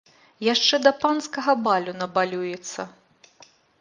Яшчэ 0.53 0.75
да 0.85 0.93
панскага 1.03 1.55
балю 1.67 1.91
набалюецца! 2.01 2.81